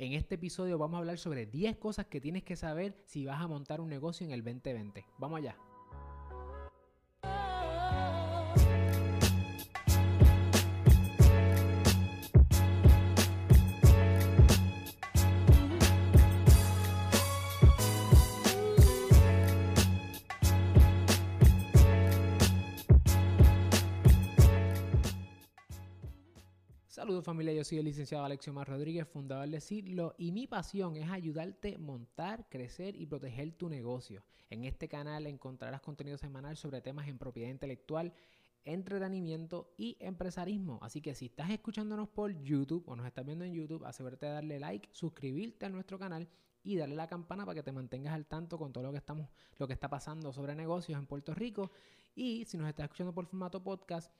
[0.00, 3.38] En este episodio vamos a hablar sobre 10 cosas que tienes que saber si vas
[3.38, 5.04] a montar un negocio en el 2020.
[5.18, 5.58] Vamos allá.
[26.90, 30.96] Saludos familia, yo soy el licenciado Alexio Mar Rodríguez, fundador de Siglo, y mi pasión
[30.96, 34.24] es ayudarte a montar, crecer y proteger tu negocio.
[34.48, 38.12] En este canal encontrarás contenido semanal sobre temas en propiedad intelectual,
[38.64, 40.80] entretenimiento y empresarismo.
[40.82, 44.32] Así que si estás escuchándonos por YouTube o nos estás viendo en YouTube, asegúrate de
[44.32, 46.26] darle like, suscribirte a nuestro canal
[46.64, 49.28] y darle la campana para que te mantengas al tanto con todo lo que estamos,
[49.58, 51.70] lo que está pasando sobre negocios en Puerto Rico.
[52.16, 54.10] Y si nos estás escuchando por formato podcast,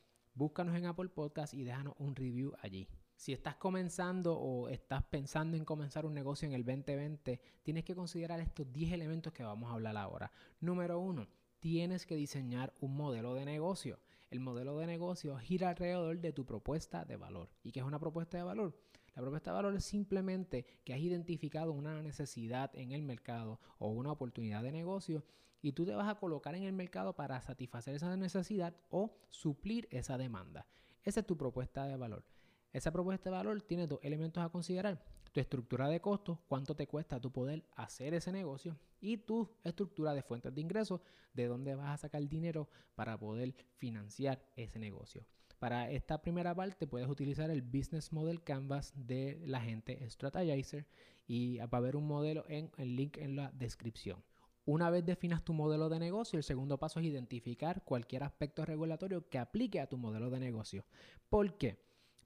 [0.41, 2.89] búscanos en Apple Podcast y déjanos un review allí.
[3.15, 7.95] Si estás comenzando o estás pensando en comenzar un negocio en el 2020, tienes que
[7.95, 10.32] considerar estos 10 elementos que vamos a hablar ahora.
[10.60, 13.99] Número uno, tienes que diseñar un modelo de negocio.
[14.30, 17.51] El modelo de negocio gira alrededor de tu propuesta de valor.
[17.63, 18.75] ¿Y qué es una propuesta de valor?
[19.15, 23.89] La propuesta de valor es simplemente que has identificado una necesidad en el mercado o
[23.89, 25.25] una oportunidad de negocio
[25.63, 29.88] y tú te vas a colocar en el mercado para satisfacer esa necesidad o suplir
[29.91, 30.66] esa demanda.
[31.05, 32.25] Esa es tu propuesta de valor.
[32.73, 35.05] Esa propuesta de valor tiene dos elementos a considerar.
[35.32, 40.12] Tu estructura de costos, cuánto te cuesta tu poder hacer ese negocio y tu estructura
[40.12, 41.00] de fuentes de ingresos,
[41.32, 45.24] de dónde vas a sacar dinero para poder financiar ese negocio.
[45.60, 50.86] Para esta primera parte puedes utilizar el Business Model Canvas de la gente Strategizer
[51.26, 54.24] y va a haber un modelo en el link en la descripción.
[54.64, 59.28] Una vez definas tu modelo de negocio, el segundo paso es identificar cualquier aspecto regulatorio
[59.28, 60.84] que aplique a tu modelo de negocio.
[61.28, 61.78] ¿Por qué?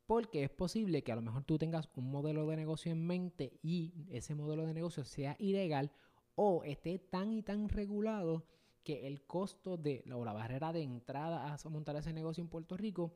[0.07, 3.59] Porque es posible que a lo mejor tú tengas un modelo de negocio en mente
[3.63, 5.93] y ese modelo de negocio sea ilegal
[6.35, 8.47] o esté tan y tan regulado
[8.83, 12.77] que el costo de o la barrera de entrada a montar ese negocio en Puerto
[12.77, 13.15] Rico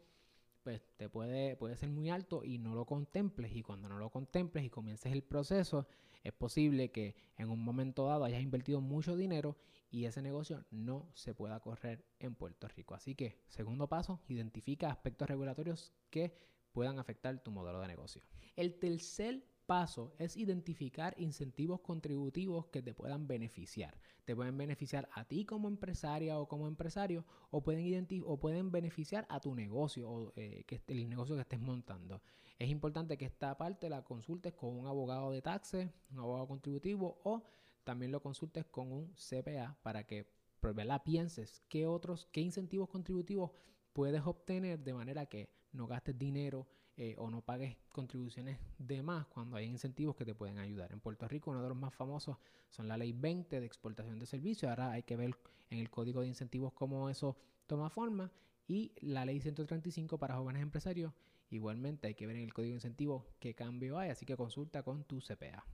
[0.69, 3.57] pues te puede, puede ser muy alto y no lo contemples.
[3.57, 5.87] Y cuando no lo contemples y comiences el proceso,
[6.23, 9.57] es posible que en un momento dado hayas invertido mucho dinero
[9.91, 12.95] y ese negocio no se pueda correr en Puerto Rico.
[12.95, 16.37] Así que, segundo paso, identifica aspectos regulatorios que
[16.79, 18.23] puedan afectar tu modelo de negocio.
[18.55, 23.99] El tercer paso es identificar incentivos contributivos que te puedan beneficiar.
[24.25, 29.27] Te pueden beneficiar a ti como empresaria o como empresario o pueden, o pueden beneficiar
[29.29, 32.23] a tu negocio o eh, que el negocio que estés montando.
[32.61, 37.19] Es importante que esta parte la consultes con un abogado de taxes, un abogado contributivo
[37.25, 37.43] o
[37.83, 43.51] también lo consultes con un CPA para que pues, pienses qué otros, qué incentivos contributivos
[43.99, 49.27] puedes obtener de manera que no gastes dinero eh, o no pagues contribuciones de más
[49.27, 50.93] cuando hay incentivos que te pueden ayudar.
[50.93, 52.37] En Puerto Rico uno de los más famosos
[52.69, 54.71] son la ley 20 de exportación de servicios.
[54.71, 55.37] Ahora hay que ver
[55.71, 57.37] en el código de incentivos cómo eso
[57.67, 58.31] toma forma
[58.69, 61.13] y la ley 135 para jóvenes empresarios.
[61.51, 64.85] Igualmente hay que ver en el código de incentivos qué cambio hay, así que consulta
[64.85, 65.67] con tu CPA.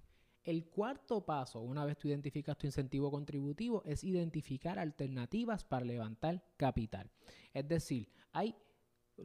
[0.45, 6.45] El cuarto paso, una vez tú identificas tu incentivo contributivo, es identificar alternativas para levantar
[6.57, 7.11] capital.
[7.53, 8.55] Es decir, hay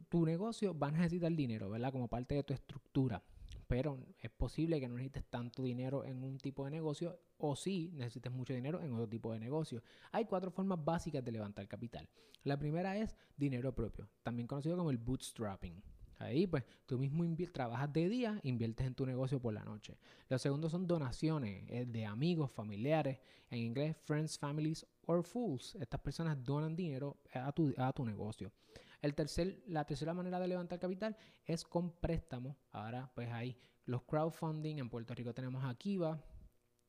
[0.08, 1.92] tu negocio va a necesitar dinero, ¿verdad?
[1.92, 3.22] Como parte de tu estructura.
[3.66, 7.90] Pero es posible que no necesites tanto dinero en un tipo de negocio o sí
[7.94, 9.82] necesites mucho dinero en otro tipo de negocio.
[10.10, 12.08] Hay cuatro formas básicas de levantar capital.
[12.42, 15.82] La primera es dinero propio, también conocido como el bootstrapping.
[16.20, 19.96] Ahí pues tú mismo trabajas de día, inviertes en tu negocio por la noche.
[20.28, 25.74] Lo segundo son donaciones eh, de amigos, familiares, en inglés friends, families or fools.
[25.76, 28.52] Estas personas donan dinero a tu, a tu negocio.
[29.00, 31.16] El tercer, la tercera manera de levantar capital
[31.46, 32.54] es con préstamos.
[32.70, 34.76] Ahora pues hay los crowdfunding.
[34.76, 36.22] En Puerto Rico tenemos Akiva,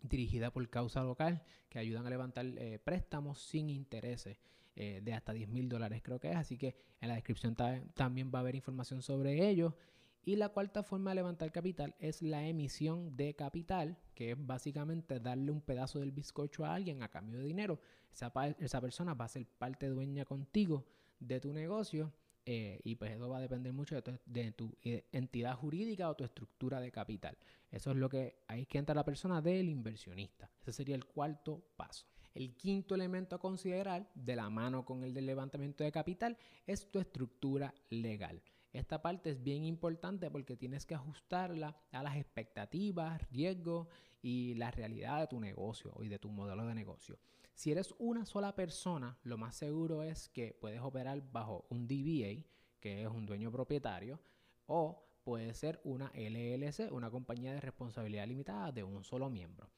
[0.02, 4.38] dirigida por causa local, que ayudan a levantar eh, préstamos sin intereses
[4.76, 6.36] eh, de hasta 10 mil dólares creo que es.
[6.36, 7.56] Así que en la descripción
[7.94, 9.76] también va a haber información sobre ello.
[10.24, 15.20] Y la cuarta forma de levantar capital es la emisión de capital, que es básicamente
[15.20, 17.80] darle un pedazo del bizcocho a alguien a cambio de dinero.
[18.14, 20.86] Esa, esa persona va a ser parte dueña contigo
[21.20, 22.14] de tu negocio
[22.46, 26.10] eh, y pues eso va a depender mucho de tu, de tu, eh, entidad jurídica
[26.10, 27.38] o tu estructura de capital.
[27.70, 30.50] Eso es lo que ahí que entra la persona del inversionista.
[30.62, 32.06] Ese sería el cuarto paso.
[32.34, 36.90] El quinto elemento a considerar, de la mano con el del levantamiento de capital, es
[36.90, 38.42] tu estructura legal.
[38.74, 43.88] Esta parte es bien importante porque tienes que ajustarla a las expectativas, riesgos
[44.22, 47.20] y la realidad de tu negocio y de tu modelo de negocio.
[47.54, 52.46] Si eres una sola persona, lo más seguro es que puedes operar bajo un DBA,
[52.80, 54.22] que es un dueño propietario,
[54.68, 59.70] o puede ser una LLC, una compañía de responsabilidad limitada de un solo miembro.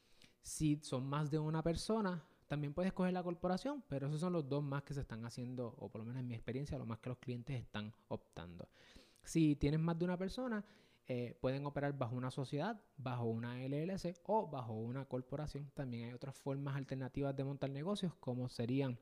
[0.41, 4.47] Si son más de una persona, también puedes escoger la corporación, pero esos son los
[4.47, 6.99] dos más que se están haciendo, o por lo menos en mi experiencia, lo más
[6.99, 8.69] que los clientes están optando.
[9.23, 10.63] Si tienes más de una persona,
[11.05, 15.69] eh, pueden operar bajo una sociedad, bajo una LLC o bajo una corporación.
[15.73, 18.97] También hay otras formas alternativas de montar negocios, como serían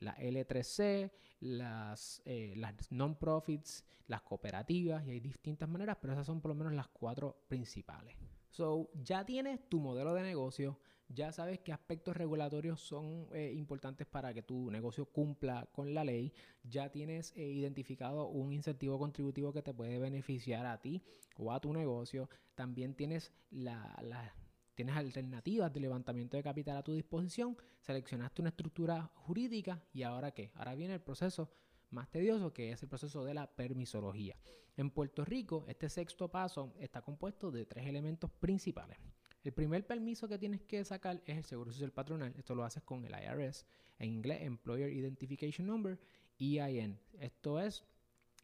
[0.00, 1.10] la L3C,
[1.40, 6.54] las, eh, las non-profits, las cooperativas, y hay distintas maneras, pero esas son por lo
[6.54, 8.16] menos las cuatro principales.
[8.50, 14.06] So, ya tienes tu modelo de negocio, ya sabes qué aspectos regulatorios son eh, importantes
[14.06, 16.32] para que tu negocio cumpla con la ley,
[16.64, 21.02] ya tienes eh, identificado un incentivo contributivo que te puede beneficiar a ti
[21.36, 24.34] o a tu negocio, también tienes la,
[24.74, 30.32] tienes alternativas de levantamiento de capital a tu disposición, seleccionaste una estructura jurídica y ahora
[30.32, 30.50] qué?
[30.54, 31.50] Ahora viene el proceso
[31.90, 34.36] más tedioso que es el proceso de la permisología.
[34.76, 38.98] En Puerto Rico, este sexto paso está compuesto de tres elementos principales.
[39.46, 42.34] El primer permiso que tienes que sacar es el Seguro Social Patronal.
[42.36, 43.64] Esto lo haces con el IRS,
[44.00, 46.00] en inglés Employer Identification Number,
[46.40, 46.98] EIN.
[47.20, 47.84] Esto es,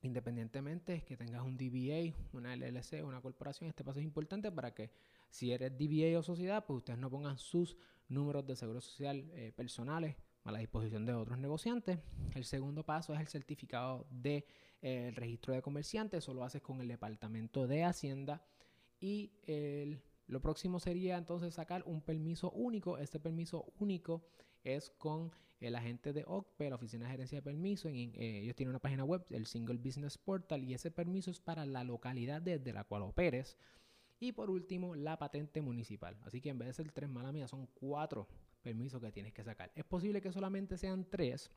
[0.02, 4.74] independientemente de que tengas un DBA, una LLC, una corporación, este paso es importante para
[4.74, 4.92] que
[5.28, 7.76] si eres DBA o sociedad, pues ustedes no pongan sus
[8.06, 10.14] números de seguro social eh, personales
[10.44, 11.98] a la disposición de otros negociantes.
[12.32, 14.46] El segundo paso es el certificado de
[14.80, 16.18] eh, registro de comerciantes.
[16.22, 18.46] Eso lo haces con el Departamento de Hacienda.
[19.00, 22.98] Y el lo próximo sería entonces sacar un permiso único.
[22.98, 24.24] Este permiso único
[24.64, 27.88] es con el agente de OCPE, la Oficina de Gerencia de Permiso.
[27.88, 31.66] Eh, ellos tienen una página web, el Single Business Portal, y ese permiso es para
[31.66, 33.56] la localidad desde la cual operes.
[34.18, 36.16] Y por último, la patente municipal.
[36.24, 38.28] Así que en vez de ser tres, mala mía, son cuatro
[38.62, 39.72] permisos que tienes que sacar.
[39.74, 41.50] Es posible que solamente sean tres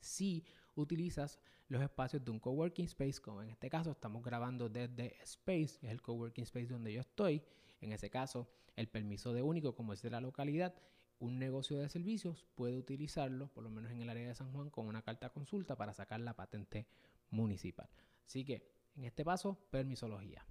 [0.00, 0.44] si
[0.74, 1.38] utilizas
[1.68, 5.90] los espacios de un coworking space, como en este caso estamos grabando desde Space, es
[5.90, 7.42] el coworking space donde yo estoy.
[7.80, 10.74] En ese caso, el permiso de único, como es de la localidad,
[11.18, 14.70] un negocio de servicios puede utilizarlo, por lo menos en el área de San Juan,
[14.70, 16.86] con una carta consulta para sacar la patente
[17.30, 17.88] municipal.
[18.24, 18.66] Así que,
[18.96, 20.44] en este paso, permisología.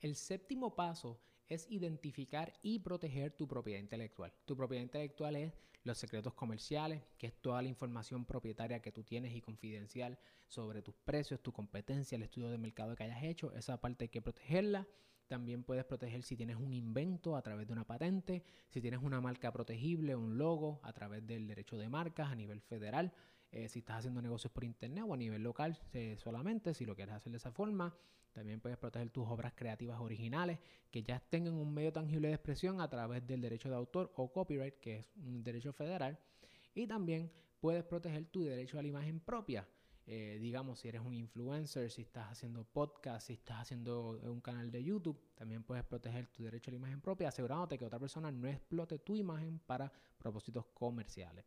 [0.00, 4.32] El séptimo paso es identificar y proteger tu propiedad intelectual.
[4.44, 5.52] Tu propiedad intelectual es
[5.82, 10.82] los secretos comerciales, que es toda la información propietaria que tú tienes y confidencial sobre
[10.82, 13.52] tus precios, tu competencia, el estudio de mercado que hayas hecho.
[13.54, 14.86] Esa parte hay que protegerla.
[15.28, 19.20] También puedes proteger si tienes un invento a través de una patente, si tienes una
[19.20, 23.12] marca protegible, un logo a través del derecho de marcas a nivel federal,
[23.52, 26.96] eh, si estás haciendo negocios por internet o a nivel local eh, solamente, si lo
[26.96, 27.94] quieres hacer de esa forma.
[28.32, 30.58] También puedes proteger tus obras creativas originales
[30.90, 34.32] que ya tengan un medio tangible de expresión a través del derecho de autor o
[34.32, 36.18] copyright, que es un derecho federal.
[36.74, 37.30] Y también
[37.60, 39.66] puedes proteger tu derecho a la imagen propia.
[40.10, 44.70] Eh, digamos, si eres un influencer, si estás haciendo podcast, si estás haciendo un canal
[44.70, 48.32] de YouTube, también puedes proteger tu derecho a la imagen propia, asegurándote que otra persona
[48.32, 51.44] no explote tu imagen para propósitos comerciales.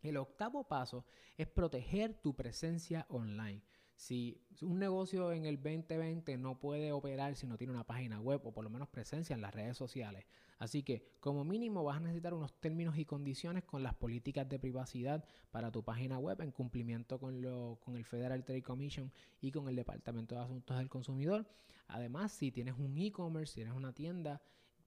[0.00, 1.04] El octavo paso
[1.36, 3.60] es proteger tu presencia online.
[3.94, 8.40] Si un negocio en el 2020 no puede operar si no tiene una página web
[8.44, 10.26] o por lo menos presencia en las redes sociales.
[10.58, 14.58] Así que como mínimo vas a necesitar unos términos y condiciones con las políticas de
[14.58, 19.50] privacidad para tu página web en cumplimiento con, lo, con el Federal Trade Commission y
[19.50, 21.46] con el Departamento de Asuntos del Consumidor.
[21.88, 24.40] Además, si tienes un e-commerce, si eres una tienda,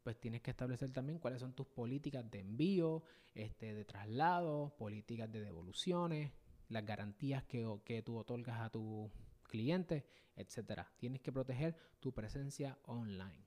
[0.04, 5.32] pues tienes que establecer también cuáles son tus políticas de envío, este, de traslado, políticas
[5.32, 6.32] de devoluciones,
[6.70, 9.12] las garantías que, que tú otorgas a tu
[9.44, 10.06] cliente,
[10.36, 10.92] etcétera.
[10.98, 13.46] Tienes que proteger tu presencia online.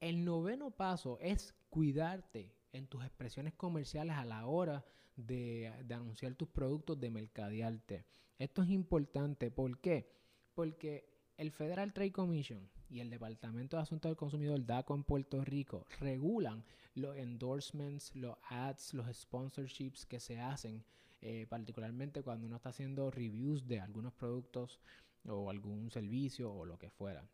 [0.00, 4.84] El noveno paso es cuidarte en tus expresiones comerciales a la hora
[5.16, 8.04] de, de, anunciar tus productos, de mercadearte.
[8.38, 9.50] Esto es importante.
[9.50, 10.10] ¿Por qué?
[10.54, 15.44] Porque el Federal Trade Commission y el Departamento de Asuntos del Consumidor DACO en Puerto
[15.44, 16.64] Rico regulan
[16.94, 20.84] los endorsements, los ads, los sponsorships que se hacen
[21.26, 24.78] eh, particularmente cuando uno está haciendo reviews de algunos productos
[25.26, 27.26] o algún servicio o lo que fuera.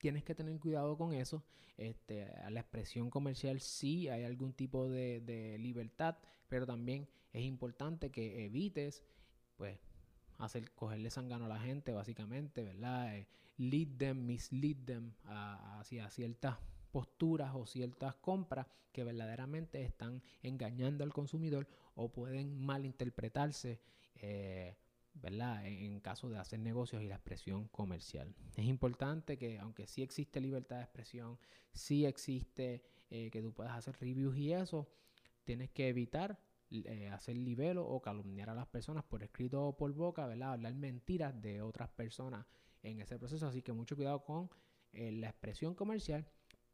[0.00, 1.44] Tienes que tener cuidado con eso.
[1.76, 6.16] Este, a la expresión comercial sí hay algún tipo de, libertad,
[6.48, 9.04] pero también es importante que evites,
[9.56, 9.78] pues,
[10.38, 13.16] hacer cogerle sangano a la gente, básicamente, ¿verdad?
[13.16, 16.56] Eh, lead them, mislead them hacia ciertas
[16.90, 23.80] posturas o ciertas compras que verdaderamente están engañando al consumidor o pueden malinterpretarse,
[24.16, 24.76] eh,
[25.14, 25.66] ¿verdad?
[25.66, 28.34] En, caso de hacer negocios y la expresión comercial.
[28.56, 31.38] Es importante que, aunque sí existe libertad de expresión,
[31.72, 34.88] sí existe eh, que tú puedas hacer reviews y eso,
[35.44, 39.92] tienes que evitar eh, hacer libelo o calumniar a las personas por escrito o por
[39.92, 40.52] boca, ¿verdad?
[40.52, 42.46] Hablar mentiras de otras personas
[42.82, 43.46] en ese proceso.
[43.46, 44.50] Así que mucho cuidado con
[44.92, 46.26] la expresión comercial.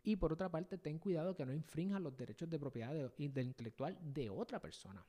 [0.07, 3.99] Y por otra parte, ten cuidado que no infrinja los derechos de propiedad de, intelectual
[4.01, 5.05] de otra persona.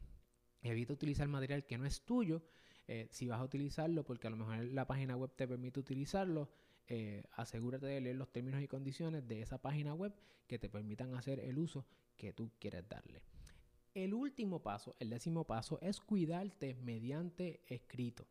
[0.64, 2.42] Evita utilizar material que no es tuyo.
[2.88, 6.50] Eh, si vas a utilizarlo, porque a lo mejor la página web te permite utilizarlo,
[6.88, 10.16] eh, asegúrate de leer los términos y condiciones de esa página web
[10.48, 11.86] que te permitan hacer el uso
[12.16, 13.22] que tú quieres darle.
[13.94, 18.26] El último paso, el décimo paso, es cuidarte mediante escrito,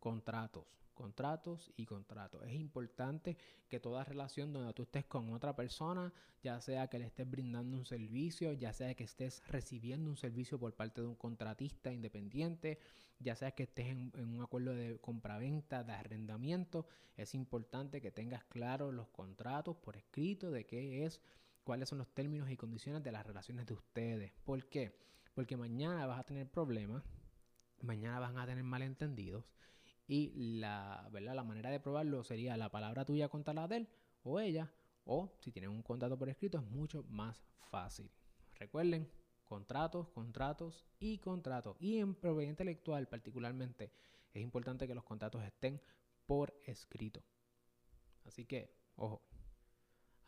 [0.00, 0.66] contratos,
[0.98, 2.42] contratos y contratos.
[2.44, 3.36] Es importante
[3.68, 6.12] que toda relación donde tú estés con otra persona,
[6.42, 10.58] ya sea que le estés brindando un servicio, ya sea que estés recibiendo un servicio
[10.58, 12.80] por parte de un contratista independiente,
[13.20, 18.42] ya sea que estés en, un acuerdo de compraventa, de arrendamiento, es importante que tengas
[18.46, 21.20] claros los contratos por escrito de qué es
[21.62, 24.32] cuáles son los términos y condiciones de las relaciones de ustedes.
[24.44, 24.98] ¿Por qué?
[25.32, 27.04] Porque mañana vas a tener problemas,
[27.82, 29.44] mañana van a tener malentendidos
[30.08, 31.34] y la, ¿verdad?
[31.34, 33.88] la manera de probarlo sería la palabra tuya contra la de él
[34.22, 34.72] o ella,
[35.04, 38.10] o si tienen un contrato por escrito es mucho más fácil.
[38.58, 39.08] Recuerden,
[39.44, 41.76] contratos, contratos y contratos.
[41.78, 43.92] Y en propiedad intelectual particularmente
[44.32, 45.80] es importante que los contratos estén
[46.26, 47.22] por escrito.
[48.24, 49.22] Así que, ojo.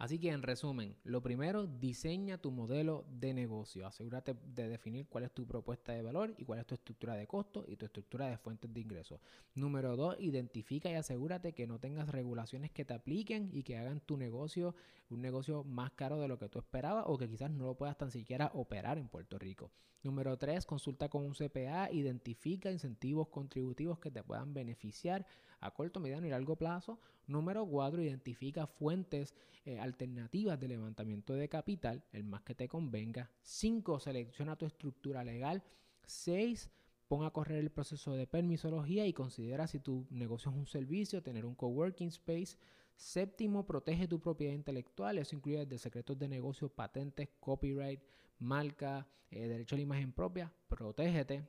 [0.00, 3.86] Así que en resumen, lo primero, diseña tu modelo de negocio.
[3.86, 7.26] Asegúrate de definir cuál es tu propuesta de valor y cuál es tu estructura de
[7.26, 9.20] costo y tu estructura de fuentes de ingresos.
[9.54, 14.00] Número dos, identifica y asegúrate que no tengas regulaciones que te apliquen y que hagan
[14.00, 14.74] tu negocio
[15.10, 17.96] un negocio más caro de lo que tú esperabas o que quizás no lo puedas
[17.96, 19.70] tan siquiera operar en Puerto Rico.
[20.02, 25.26] Número tres, consulta con un CPA, identifica incentivos contributivos que te puedan beneficiar
[25.60, 26.98] a corto, mediano y largo plazo.
[27.26, 29.34] Número cuatro, identifica fuentes
[29.66, 33.30] eh, alternativas de levantamiento de capital, el más que te convenga.
[33.42, 35.62] Cinco, selecciona tu estructura legal.
[36.06, 36.70] Seis,
[37.06, 41.22] pon a correr el proceso de permisología y considera si tu negocio es un servicio,
[41.22, 42.56] tener un coworking space.
[43.00, 45.16] Séptimo, protege tu propiedad intelectual.
[45.16, 48.02] Eso incluye desde secretos de negocio, patentes, copyright,
[48.38, 50.52] marca, eh, derecho a la imagen propia.
[50.68, 51.48] Protégete.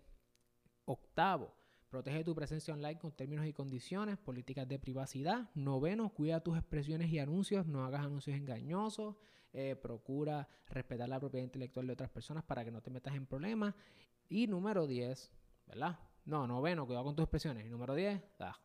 [0.86, 1.53] Octavo,
[1.89, 5.50] Protege tu presencia online con términos y condiciones, políticas de privacidad.
[5.55, 9.17] Noveno, cuida tus expresiones y anuncios, no hagas anuncios engañosos.
[9.51, 13.25] Eh, procura respetar la propiedad intelectual de otras personas para que no te metas en
[13.25, 13.75] problemas.
[14.29, 15.34] Y número 10,
[15.67, 16.00] ¿verdad?
[16.24, 17.65] No, noveno, cuidado con tus expresiones.
[17.65, 18.58] Y número 10, ah,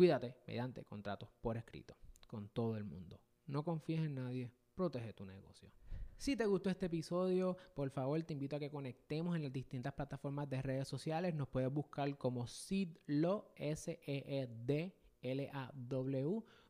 [0.00, 1.94] cuídate mediante contratos por escrito
[2.26, 3.20] con todo el mundo.
[3.46, 5.70] No confíes en nadie, protege tu negocio.
[6.16, 9.92] Si te gustó este episodio, por favor te invito a que conectemos en las distintas
[9.92, 11.34] plataformas de redes sociales.
[11.34, 14.94] Nos puedes buscar como SIDLO, S-E-E-D-L-A-W.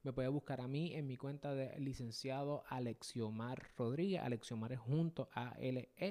[0.02, 4.22] Me puedes buscar a mí en mi cuenta de licenciado Alexiomar Rodríguez.
[4.22, 6.10] Alexiomar es junto a L-E-X-I-O-M-A-R,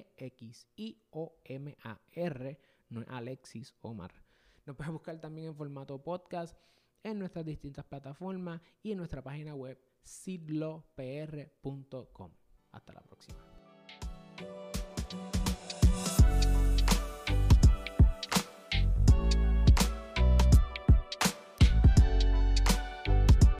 [2.87, 4.13] no es Alexis Omar.
[4.65, 6.55] Nos puedes buscar también en formato podcast
[7.03, 10.81] en nuestras distintas plataformas y en nuestra página web sidlopr.com.
[12.71, 13.37] Hasta la próxima.